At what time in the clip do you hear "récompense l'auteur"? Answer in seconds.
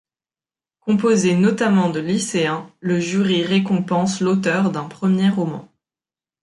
3.43-4.71